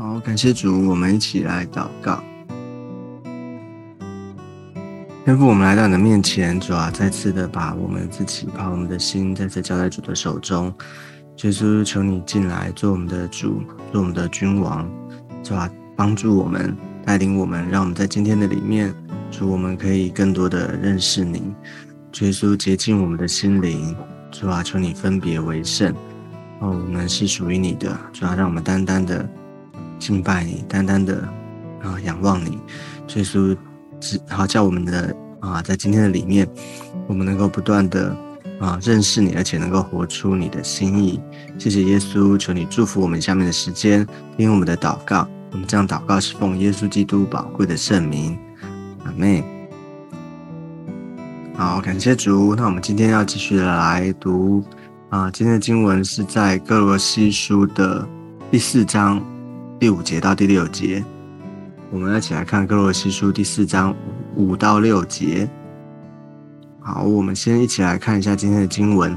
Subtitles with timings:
[0.00, 2.22] 好，感谢主，我们一起来祷告。
[5.24, 10.72] 天父，我们来到你的面前，主啊，再次的把我们自己、把我们的心再次交在主的手中。
[11.42, 13.60] 耶稣，求你进来做我们的主，
[13.90, 14.88] 做我们的君王，
[15.42, 18.94] 主啊，帮助我们，带领我们，让我们在今天的里面，
[19.32, 21.38] 主我们可以更多的认识你。
[22.20, 23.96] 耶稣，洁净我们的心灵，
[24.30, 25.92] 主啊，求你分别为圣。
[26.60, 29.28] 哦，我们是属于你的，主啊，让我们单单的
[29.98, 31.26] 敬拜你，单单的
[31.82, 32.58] 啊仰望你。
[33.14, 33.56] 耶稣。
[34.28, 36.48] 好，叫我们的啊，在今天的里面，
[37.08, 38.16] 我们能够不断的
[38.60, 41.20] 啊认识你，而且能够活出你的心意。
[41.58, 45.26] 谢谢耶稣，求你祝福我们下面的时间，听我们的祷告。
[45.50, 48.38] 我们这样祷告是奉耶稣基督宝贵的圣名，
[49.04, 49.42] 阿妹。
[51.56, 52.54] 好，感谢主。
[52.54, 54.62] 那我们今天要继续的来读
[55.08, 58.06] 啊，今天的经文是在哥罗西书的
[58.48, 59.20] 第四章
[59.78, 61.04] 第五节到第六节。
[61.92, 63.94] 我们一起来看《哥罗西书》第四章
[64.34, 65.48] 五到六节。
[66.80, 69.16] 好，我们先一起来看一下今天的经文：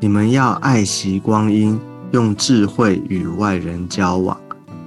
[0.00, 4.36] 你们要爱惜光阴，用智慧与外人交往。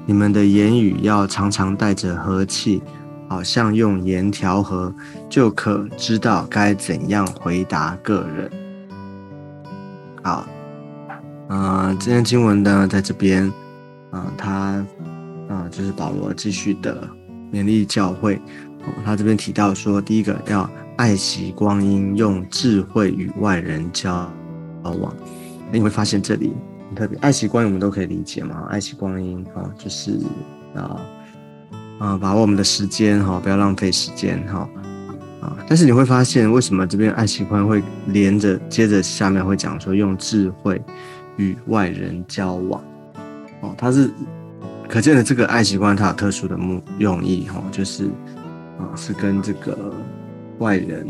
[0.06, 2.84] 你们的言语要常常带着和气，
[3.30, 4.94] 好像用盐调和，
[5.30, 8.52] 就可知道该怎样回答个人。
[10.22, 10.46] 好，
[11.48, 13.50] 嗯，今天经文呢，在这边，
[14.12, 14.86] 啊，他，啊，
[15.76, 17.10] 就是保罗继续的。
[17.52, 18.36] 勉励教会，
[18.80, 24.28] 哦，他这边提到说，第一个要爱惜光阴，用智慧与外人交
[24.82, 25.16] 往。
[25.72, 26.52] 你会发现这里
[26.88, 30.20] 很特别，爱惜光阴我们都可以理解嘛，爱惜光阴啊，就是
[30.74, 31.00] 啊
[32.00, 34.68] 啊，把握我们的时间哈，不要浪费时间哈
[35.40, 35.56] 啊。
[35.68, 40.82] 但是你会发现，为什么这边爱惜光会连着接着下面会讲说，用智慧
[41.38, 42.84] 与外人交往
[43.62, 44.12] 哦，他是。
[44.88, 48.06] 可见的这个爱习惯，它有特殊的目用意，哈，就是
[48.78, 49.92] 啊，是跟这个
[50.60, 51.08] 外人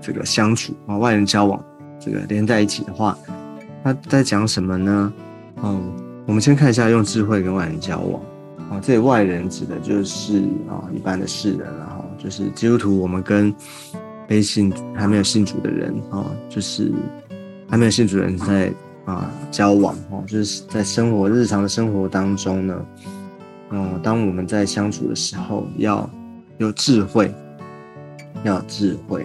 [0.00, 1.62] 这个相处啊，外人交往
[2.00, 3.18] 这个连在一起的话，
[3.84, 5.12] 他在讲什么呢？
[5.62, 5.92] 嗯，
[6.26, 8.22] 我们先看一下用智慧跟外人交往
[8.70, 13.54] 啊，这里外人指的就是啊一般的世人，然后就是基督徒，我们跟
[14.26, 16.92] 非信还没有信主的人啊，就是
[17.68, 18.72] 还没有信主的人在。
[19.06, 22.86] 啊，交往哦，就是在生活日常的生活当中呢，
[23.70, 26.10] 嗯，当我们在相处的时候，要
[26.58, 27.32] 有智慧，
[28.42, 29.24] 要智慧，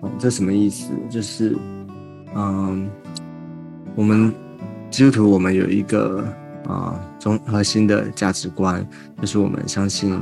[0.00, 0.92] 哦，这什么意思？
[1.10, 1.56] 就是，
[2.36, 2.88] 嗯，
[3.96, 4.32] 我们
[4.92, 6.24] 基督徒，我们有一个
[6.68, 8.86] 啊中核心的价值观，
[9.20, 10.14] 就是我们相信，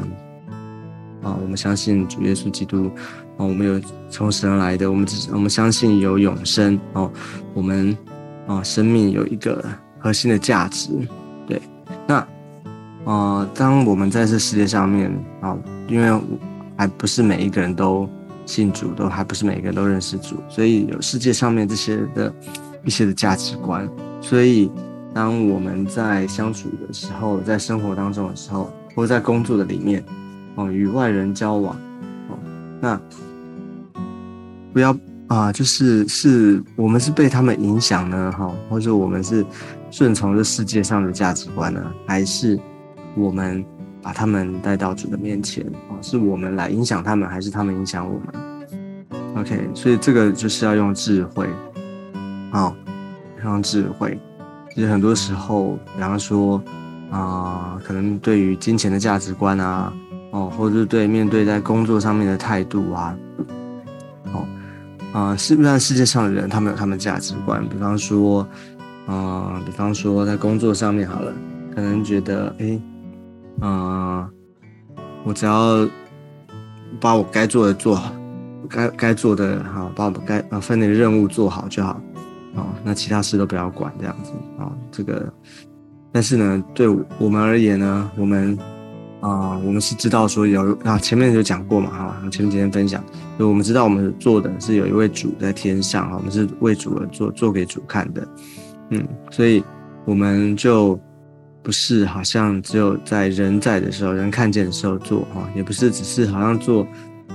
[1.22, 2.90] 啊，我们相信主耶稣基督，
[3.36, 3.78] 啊，我们有
[4.08, 7.12] 从神来的，我们只我们相信有永生，哦，
[7.52, 7.94] 我们。
[8.46, 9.64] 啊，生命有一个
[9.98, 10.90] 核心的价值，
[11.46, 11.60] 对。
[12.06, 12.26] 那，
[13.04, 15.10] 呃，当我们在这世界上面
[15.40, 15.56] 啊，
[15.88, 16.20] 因为
[16.76, 18.08] 还不是每一个人都
[18.44, 22.34] 信主，都还不是每一个人都认识主，所以有世界上面这些的
[22.84, 23.88] 一些的价值观。
[24.20, 24.70] 所以，
[25.14, 30.04] 当我们在相处的时候，在生活当中的时候，或在工作的里面，
[30.56, 31.74] 哦，与外人交往，
[32.28, 32.36] 哦，
[32.80, 33.00] 那
[34.72, 34.94] 不要。
[35.26, 39.44] 啊，就是是我们是被他们影响呢，哈，或者我们是
[39.90, 42.60] 顺从这世界上的价值观呢，还是
[43.16, 43.64] 我们
[44.02, 45.96] 把他们带到主的面前啊？
[46.02, 48.28] 是我们来影响他们，还是他们影响我们
[49.36, 51.48] ？OK，所以这个就是要用智慧，
[52.52, 52.76] 好，
[53.42, 54.20] 用智慧。
[54.74, 56.62] 其实很多时候，比方说
[57.10, 59.92] 啊，可能对于金钱的价值观啊，
[60.32, 63.16] 哦，或者是对面对在工作上面的态度啊。
[65.14, 67.64] 啊，是不是世界上的人，他们有他们价值观？
[67.68, 68.44] 比方说，
[69.06, 71.32] 啊，比方说在工作上面好了，
[71.72, 72.80] 可能觉得，哎，
[73.60, 74.28] 啊，
[75.22, 75.88] 我只要
[77.00, 78.12] 把我该做的做好，
[78.68, 81.90] 该该做的哈，把我该啊分内的任务做好就好，
[82.56, 84.72] 啊，那其他事都不要管这样子啊。
[84.90, 85.32] 这个，
[86.10, 86.88] 但是呢，对
[87.20, 88.58] 我们而言呢，我们。
[89.24, 93.02] 啊，我们是知道说有啊，前面就讲过嘛，哈，前面几天分享，
[93.38, 98.28] 就我们知道我们做的是有一位主在天上，哈，我们是为主而做，做给主看的，
[98.90, 99.64] 嗯，所以
[100.04, 101.00] 我们就
[101.62, 106.86] 不是好像只有在人在的时候，人看见的时候做，哈，也不是只是好像做，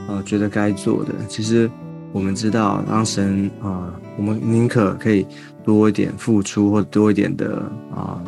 [0.08, 1.68] 呃，觉得该做的，其实
[2.12, 5.26] 我们知道，当神啊，我们宁可可以
[5.64, 7.64] 多一点付出，或多一点的
[7.96, 8.22] 啊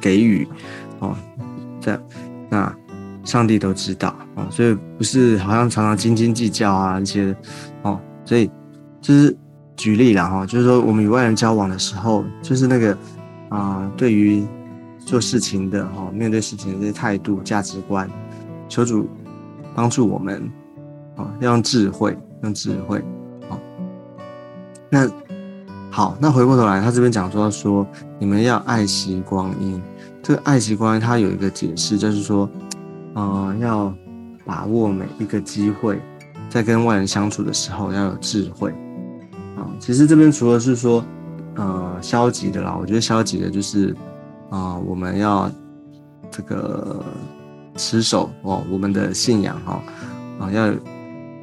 [0.00, 0.48] 给予，
[1.00, 1.14] 哦，
[1.78, 2.00] 在。
[2.50, 2.74] 那
[3.24, 7.34] 上帝都知道啊，所以不是好像常常斤斤计较啊一些
[7.82, 8.50] 哦，所以
[9.00, 9.36] 就是
[9.76, 12.96] 举例了哈，就是说我们与外人交往的时候，就是那个
[13.50, 14.44] 啊，对于
[14.98, 18.08] 做事情的哈，面对事情的这些态度、价值观，
[18.68, 19.08] 求主
[19.74, 20.42] 帮助我们
[21.16, 22.98] 啊，要用智慧，用智慧
[23.48, 23.58] 啊。
[24.90, 25.08] 那
[25.90, 27.86] 好，那回过头来，他这边讲说说
[28.18, 29.80] 你们要爱惜光阴。
[30.30, 32.48] 这个爱惜光阴，它有一个解释，就是说，
[33.14, 33.92] 呃，要
[34.46, 36.00] 把握每一个机会，
[36.48, 38.70] 在跟外人相处的时候要有智慧
[39.56, 39.66] 啊。
[39.80, 41.04] 其实这边除了是说，
[41.56, 43.92] 呃，消极的啦，我觉得消极的就是。
[44.50, 45.48] 啊，我们要
[46.28, 47.04] 这个
[47.76, 49.80] 持守哦，我们的信仰哈
[50.40, 50.74] 啊，要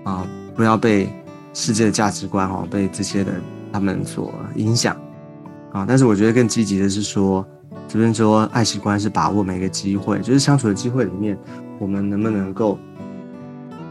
[0.03, 1.09] 啊不要被
[1.53, 3.31] 世界的价值观哈，被这些的
[3.71, 4.93] 他们所影响
[5.71, 5.85] 啊。
[5.87, 7.47] 但是我觉得更积极的是说，
[7.87, 11.37] 这边说爱惜观是把握每个机会，就是相处的机会里面，
[11.79, 12.77] 我们能不能够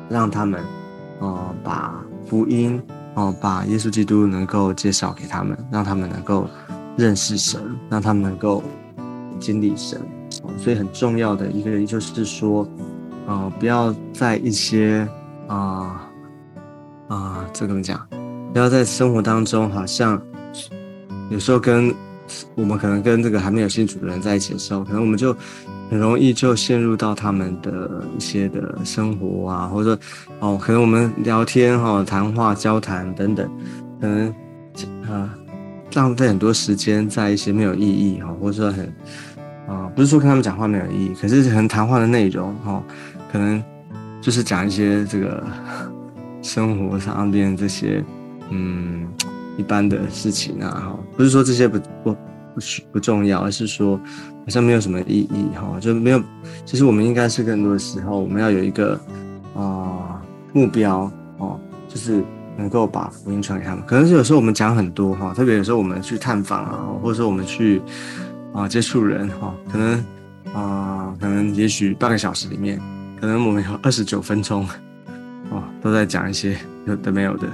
[0.09, 0.61] 让他们
[1.21, 2.81] 啊把福音
[3.15, 6.49] 哦，把耶稣基督能够介绍给他们，让他们能够
[6.97, 8.63] 认识神，让他们能够。
[9.39, 10.01] 经历神，
[10.57, 12.67] 所以很重要的一个人就是说，
[13.27, 15.07] 呃，不要在一些
[15.47, 16.09] 啊
[17.09, 18.01] 啊，这怎么讲？
[18.55, 20.19] 不要在生活当中，好像
[21.29, 21.95] 有时候跟
[22.55, 25.37] 我们可能跟这个还没有信主的人在一起的时候，可能我们就
[25.91, 29.99] 很容易就陷入到他们的一些的生活啊，或者说
[30.41, 33.51] 哦，可能我们聊天哈、谈话、交谈等等，
[34.01, 34.35] 可能
[35.09, 35.35] 啊。
[35.95, 38.85] 浪费很多时间在一些没有意义哈，或者说很
[39.67, 42.83] 啊，不是说跟他们讲话没有意义，可是可能谈话的内容哈，
[43.33, 43.63] 可能
[44.21, 45.43] 就是讲一些这个
[46.43, 48.05] 生活上面这些
[48.51, 49.09] 嗯
[49.57, 52.17] 一般的事情啊哈，不是说这些不不
[52.55, 56.23] 不是不重要，而是说好像没有什么意义哈，就没有。
[56.65, 59.01] 其实我们应该是更多的时候，我们要有一个
[59.55, 60.21] 啊
[60.53, 61.59] 目标哦，
[61.89, 62.23] 就是。
[62.59, 67.83] 能够把福音传给他们，可能是有时候我们讲很多哈，特别有时候我们去探访啊，或者说我们去
[68.55, 70.05] 啊接触人哈，可能
[70.55, 72.81] 啊，可能也许半个小时里面，
[73.21, 74.67] 可能我们有二十九分钟
[75.51, 76.57] 哦，都在讲一些
[76.87, 77.47] 有的没有的，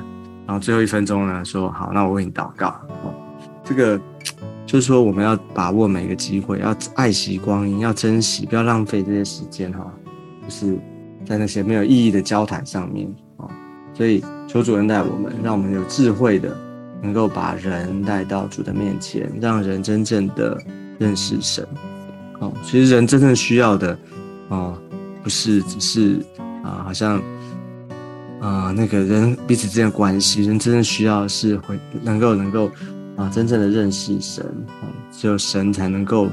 [0.53, 2.69] 然后最后一分钟呢，说好，那我为你祷告
[3.05, 3.15] 哦，
[3.65, 3.99] 这个
[4.67, 9.91] 就是说我们要把握每个机会，要爱惜光阴，要珍惜，不要浪费这些时间哈，
[10.47, 10.79] 就是
[11.25, 13.09] 在那些没有意义的交谈上面
[13.39, 13.49] 啊，
[13.95, 14.23] 所以。
[14.49, 16.55] 求主恩待我们，让我们有智慧的，
[17.01, 20.63] 能够把人带到主的面前，让人真正的
[20.99, 21.67] 认识神。
[22.39, 23.99] 哦，其实人真正需要的，
[24.49, 24.77] 哦，
[25.23, 26.21] 不是只是
[26.63, 27.19] 啊，好像
[28.43, 32.71] 啊，那个人彼此之间的关系，人真正需要是会能够能够
[33.17, 34.45] 啊，真正的认识神。
[34.83, 36.29] 啊，只有神才能够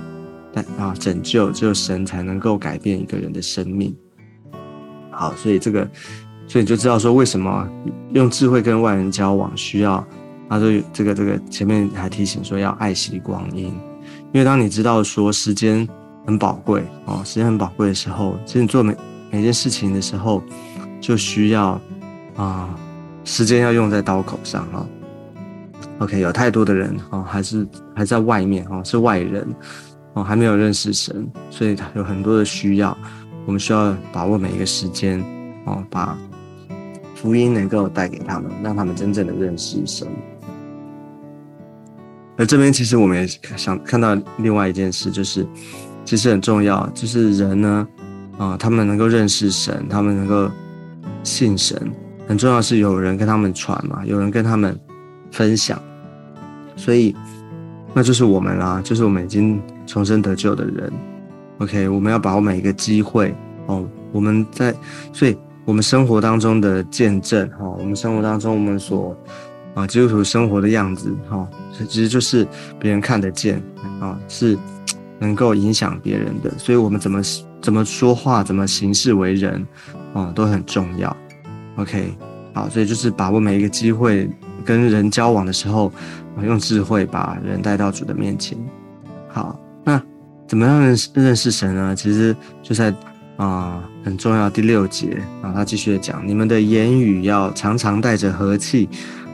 [0.52, 3.96] 带啊拯救，只有神才能够改变一个人的生命。
[5.12, 5.88] 好，所以这个。
[6.48, 7.70] 所以你就知道说为什么
[8.12, 10.04] 用智慧跟外人交往需要，
[10.50, 15.88] 他说这个这个前面还提醒说要爱惜光阴，因为当你知道说时间
[16.26, 18.96] 很宝贵哦，时间很宝贵的时候，其实你做每
[19.30, 20.42] 每件事情的时候，
[21.00, 21.80] 就需要
[22.44, 22.74] 啊
[23.24, 24.88] 时间要用在刀口上啊。
[26.00, 29.48] OK，有太多的人哦，还是还在外面哦，是外人
[30.14, 32.98] 哦，还没有认识神，所以有很多的需要，
[33.46, 35.24] 我们需要把握每一个时间
[35.66, 36.18] 哦，把。
[37.16, 40.08] 福音能够带给他们，让他们真正的认识神。
[42.38, 45.46] 而这边其实我们也想看到另外一件事，就是
[46.06, 47.88] 其实很重要，就是人呢，
[48.38, 50.50] 啊，他们能够认识神，他们能够
[51.22, 51.92] 信神，
[52.30, 54.80] 很重要是有人跟他们传嘛，有人跟他们
[55.32, 55.78] 分享。
[56.78, 57.14] 所以，
[57.94, 60.94] 那就是我们啦，就是我们已经重生得救的人。
[61.58, 64.74] OK，我们要把握每一个机会哦，我们在
[65.12, 65.36] 所以。
[65.66, 69.16] 我们生活当中的见证，哈，我们生活当中我们所
[69.76, 71.48] 啊基督徒生活的样子，哈，
[71.88, 72.48] 其实就是
[72.80, 73.62] 别人看得见，
[74.00, 74.58] 啊，是
[75.20, 76.52] 能够影响别人的。
[76.58, 77.22] 所以，我们怎么
[77.62, 79.64] 怎么说话，怎么行事为人，
[80.16, 81.16] 啊，都很重要。
[81.80, 82.14] OK，
[82.54, 84.30] 好，所以就是把握每一个机会
[84.64, 85.92] 跟人交往的时候，
[86.44, 88.58] 用智慧把人带到主的面前。
[89.28, 90.02] 好，那
[90.48, 91.96] 怎么样认识认识神呢？
[91.96, 92.94] 其实就在。
[93.40, 94.50] 啊，很重要。
[94.50, 98.90] 第六节啊，他继续的讲，你们的言语要常常带着和气，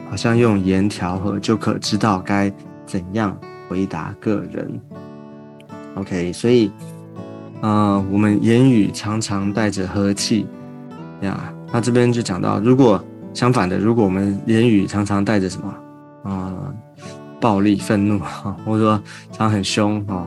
[0.08, 2.48] 好像用盐调和，就可知道该
[2.86, 3.36] 怎样
[3.68, 4.80] 回答个人。
[5.96, 6.70] OK，所以，
[7.60, 10.46] 啊，我们言语常常带着和气
[11.22, 11.52] 呀。
[11.72, 13.02] 那这边就讲到，如果
[13.34, 15.74] 相反的，如果我们言语常常带着什么
[16.30, 16.52] 啊，
[17.40, 20.26] 暴力、愤怒 啊，或者说常很凶啊，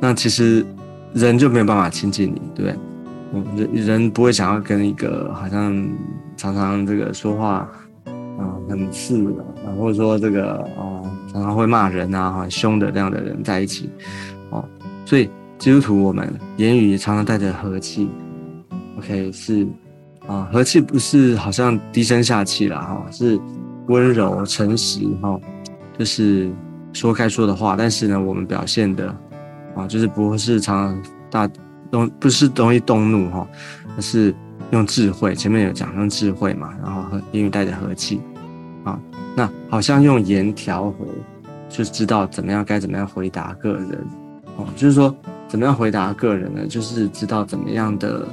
[0.00, 0.64] 那其实。
[1.12, 3.64] 人就没有办法亲近你，对不对？
[3.64, 5.88] 人人不会想要跟一个好像
[6.36, 11.02] 常常这个说话啊很刺的，啊，或者说这个啊
[11.32, 13.90] 常常会骂人啊很凶的这样的人在一起，
[14.50, 14.64] 哦，
[15.04, 15.28] 所以
[15.58, 18.08] 基督徒我们言语常常带着和气
[18.96, 19.66] ，OK 是
[20.30, 23.36] 啊，和气不是好像低声下气了哈，是
[23.88, 25.36] 温柔诚实哈，
[25.98, 26.48] 就是
[26.92, 29.12] 说该说的话，但是呢，我们表现的
[29.74, 31.50] 啊，就是不是常常大
[31.90, 33.44] 动，不是容易动怒哈，
[33.96, 34.32] 而是
[34.70, 38.20] 用智慧，前面有讲用智慧嘛，然后和言语带着和气
[38.84, 38.96] 啊，
[39.34, 41.06] 那好像用言调和，
[41.68, 44.06] 就知道怎么样该怎么样回答个人
[44.56, 45.12] 哦，就是说。
[45.48, 46.64] 怎么样回答个人呢？
[46.68, 48.24] 就是知道怎么样的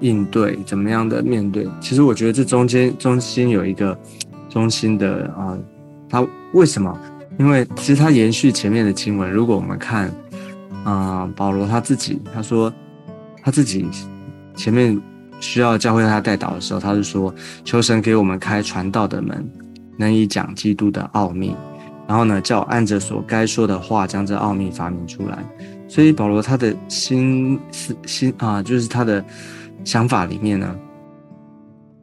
[0.00, 1.68] 应对，怎么样的面对。
[1.80, 3.96] 其实我觉得这中间中心有一个
[4.48, 5.56] 中心的啊，
[6.08, 6.98] 他为什么？
[7.38, 9.30] 因为其实他延续前面的经文。
[9.30, 10.12] 如果我们看
[10.84, 12.72] 啊，保罗他自己，他说
[13.42, 13.86] 他自己
[14.54, 15.00] 前面
[15.40, 19.48] 需要教会他带导的时候，他是说求神给我们开传道的门，
[19.96, 21.56] 能以讲基督的奥秘，
[22.06, 25.38] 然后呢，叫按着所该说的话，将这奥秘发明出来。
[25.88, 29.24] 所以保罗他的心思心啊，就是他的
[29.84, 30.76] 想法里面呢，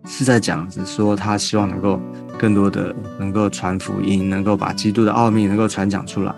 [0.06, 2.00] 是在讲是说他希望能够
[2.38, 6.34] 更多的能够传福音，能够把基督的奥秘能够传讲出来，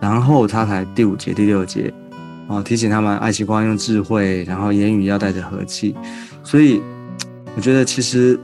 [0.00, 1.92] 然后他才第五节第六节
[2.48, 5.94] 哦提醒他们爱惜光用智慧，然后言语要带着和气。
[6.42, 6.80] 所以
[7.56, 8.38] 我觉得其实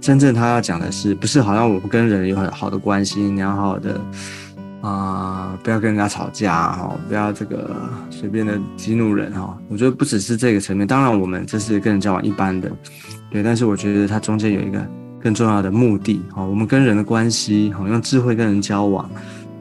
[0.00, 4.00] 真正他要讲的是，不是好像我们跟人有很好的关系，你要好的。
[4.80, 7.76] 啊，不要跟人家吵架哈，不要这个
[8.10, 9.58] 随便的激怒人哈。
[9.68, 12.70] 我觉得不只是这个层面，当然我们这是跟人交往一般的，
[13.30, 13.42] 对。
[13.42, 14.86] 但是我觉得它中间有一个
[15.20, 16.44] 更重要的目的哈。
[16.44, 19.10] 我们跟人的关系哈，用智慧跟人交往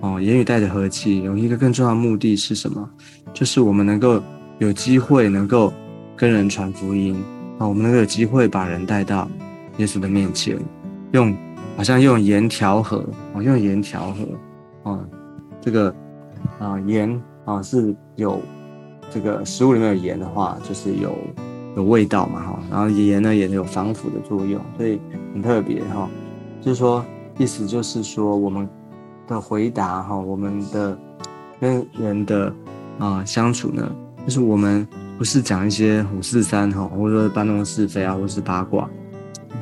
[0.02, 2.88] 哦，言语带着和气，有一个更重要的目的是什么？
[3.34, 4.22] 就是我们能够
[4.60, 5.74] 有机会能够
[6.16, 7.16] 跟人传福音
[7.58, 9.28] 啊，我们能够有机会把人带到
[9.78, 10.56] 耶稣的面前，
[11.14, 11.36] 用
[11.76, 14.28] 好像用盐调和哦，用盐调和。
[14.88, 15.06] 啊，
[15.60, 15.94] 这个
[16.60, 18.40] 啊盐啊是有
[19.10, 21.14] 这个食物里面有盐的话，就是有
[21.76, 22.60] 有味道嘛哈。
[22.72, 25.00] 然后盐呢也有防腐的作用，所以
[25.34, 26.10] 很特别哈。
[26.62, 27.04] 就是说
[27.38, 28.68] 意思就是说我们
[29.28, 30.98] 的回答哈，我们的
[31.60, 32.54] 跟人的
[32.98, 33.92] 啊相处呢，
[34.26, 38.90] 就是我们不是讲一些五四三哈，或者说搬弄是非啊，或是八卦，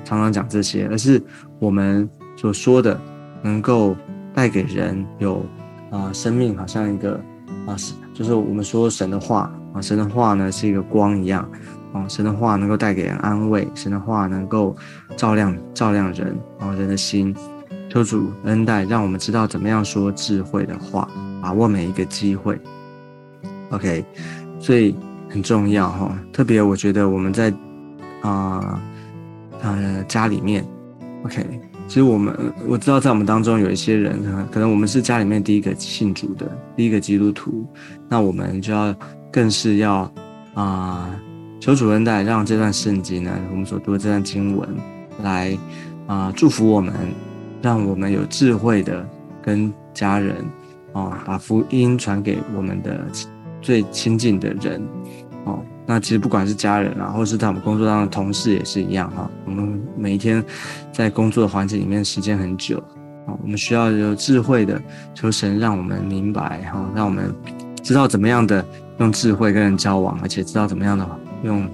[0.03, 1.21] 常常讲这些，而是
[1.57, 2.99] 我们所说的
[3.41, 3.95] 能够。
[4.35, 5.45] 带给人有
[5.89, 7.19] 啊生命，好像一个
[7.65, 11.49] 啊是，就是我们说神的话啊，神的话呢是一个光一样
[11.93, 14.75] 啊，神的话能够带给人安慰，神的话能够
[15.15, 17.33] 照亮照亮人啊人的心，
[17.89, 21.09] 求主恩待，让我们知道怎么样说智慧的话，
[21.41, 22.59] 把握每一个机会。
[23.71, 24.03] OK，
[24.59, 24.95] 所以
[25.29, 27.53] 很重要哈，特别我觉得我们在
[28.21, 28.81] 啊
[29.61, 30.65] 呃家里面
[31.23, 31.74] ，OK。
[31.87, 32.35] 其实我们
[32.67, 34.19] 我知道，在我们当中有一些人，
[34.51, 37.65] 可能我们是家里面第一个信主的第一个基督徒，
[38.09, 38.93] 那我们就要
[39.31, 40.11] 更是要
[40.55, 41.09] 啊
[41.59, 44.67] 求主恩待，让这段圣经呢，我们所读的这段经文
[45.21, 45.57] 来
[46.07, 46.93] 啊祝福我们，
[47.61, 49.07] 让我们有智慧的
[49.41, 50.35] 跟家人
[50.91, 53.05] 啊把福音传给我们的
[53.61, 54.81] 最亲近的人
[55.45, 55.63] 哦。
[55.87, 59.29] 那其实不管是家人啊，或是在我们工作上的同事也是一样哈。
[59.45, 60.43] 我们每一天
[60.91, 62.79] 在工作的环境里面时间很久
[63.27, 64.81] 啊，我们需要有智慧的
[65.13, 67.31] 求神让我们明白哈，让我们
[67.83, 68.65] 知道怎么样的
[68.97, 71.07] 用智慧跟人交往，而且知道怎么样的
[71.43, 71.69] 用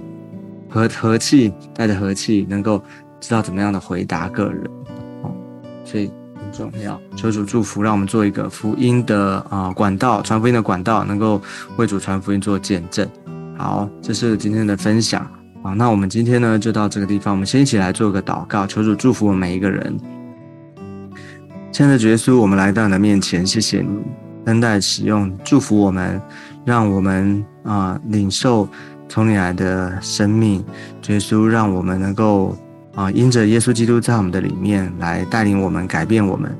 [0.68, 2.82] 和和气带着和气，能够
[3.18, 4.70] 知道怎么样的回答个人
[5.22, 5.32] 哦，
[5.86, 7.00] 所以很重要。
[7.16, 11.40] 求主祝福，让我们做一个福音的啊管道，传福音的管道，能够
[11.78, 13.08] 为主传福音做见证。
[13.56, 15.20] 好，这是今天的分享
[15.62, 15.72] 啊。
[15.72, 17.32] 那我们今天呢，就到这个地方。
[17.32, 19.96] 我们先一起来做个祷告，求主祝福我们每一个人。
[21.70, 23.88] 亲爱的耶稣，我们来到你的面前，谢谢你
[24.46, 26.20] 恩待使用，祝福我们，
[26.64, 28.68] 让我们啊领受
[29.08, 30.64] 从你来的生命。
[31.08, 32.56] 耶稣，让我们能够
[32.94, 36.50] 啊因着耶稣基督在我们的里面来带领我们，改变我们，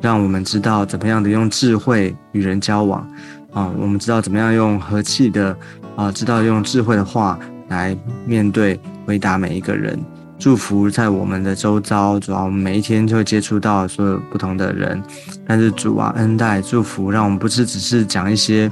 [0.00, 3.08] 让我们知道怎么样的用智慧与人交往
[3.52, 3.72] 啊。
[3.78, 5.56] 我们知道怎么样用和气的。
[6.00, 7.38] 啊，知道用智慧的话
[7.68, 10.02] 来面对、回答每一个人，
[10.38, 12.18] 祝福在我们的周遭。
[12.18, 15.02] 主要我们每一天就会接触到所有不同的人，
[15.46, 18.70] 但是主啊，恩待、祝福，让我们不是只是讲一些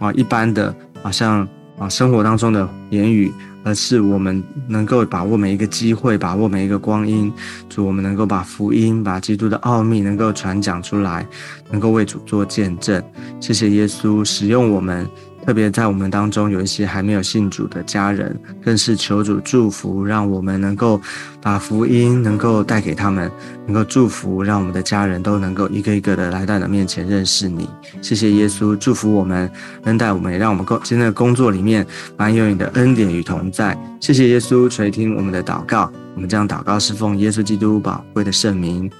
[0.00, 1.46] 啊一般的，好像
[1.78, 7.32] 啊生活当中的言语，而是我们能够把握每一个机会，把握每一个光阴。
[7.68, 11.24] 主，我们能够把福音、把基督的奥秘能够传讲出来，
[11.70, 13.00] 能够为主做见证。
[13.38, 15.08] 谢谢耶稣使用我们。
[15.44, 20.98] 特别在我们当中有一些还没有信主的家人，更是求主祝福，让我们能够
[21.42, 23.30] 把福音能够带给他们，
[23.66, 27.68] 能够祝福，让我们的家人都能够一个一个的来到你的面前认识你。
[28.00, 29.50] 谢谢耶稣，祝福我们，
[29.82, 31.86] 恩待我们，也让我们工今天的工作里面
[32.16, 33.76] 满有你的恩典与同在。
[34.00, 38.90] 谢谢耶稣垂听我们的祷告，我们将祷告侍奉耶稣基督宝贵的圣名。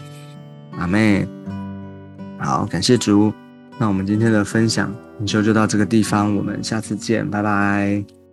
[0.79, 1.27] 阿妹，
[2.39, 3.33] 好，感谢主。
[3.79, 8.24] 那我们今天的分享，你就就到这个地方，我们下次见，拜拜。